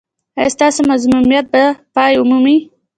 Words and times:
ایا 0.37 0.53
ستاسو 0.55 0.79
مظلومیت 0.91 1.45
به 1.53 1.63
پای 1.95 2.13
ومومي؟ 2.17 2.57